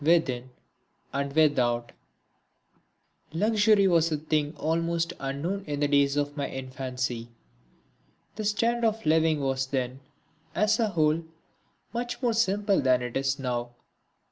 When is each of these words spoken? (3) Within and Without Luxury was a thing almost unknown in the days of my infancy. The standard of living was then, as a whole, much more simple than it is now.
(3) 0.03 0.13
Within 0.15 0.49
and 1.13 1.35
Without 1.35 1.91
Luxury 3.33 3.87
was 3.87 4.11
a 4.11 4.17
thing 4.17 4.55
almost 4.57 5.13
unknown 5.19 5.63
in 5.67 5.79
the 5.79 5.87
days 5.87 6.17
of 6.17 6.35
my 6.35 6.49
infancy. 6.49 7.29
The 8.35 8.43
standard 8.43 8.87
of 8.87 9.05
living 9.05 9.41
was 9.41 9.67
then, 9.67 9.99
as 10.55 10.79
a 10.79 10.87
whole, 10.89 11.23
much 11.93 12.19
more 12.19 12.33
simple 12.33 12.81
than 12.81 13.03
it 13.03 13.15
is 13.15 13.37
now. 13.37 13.75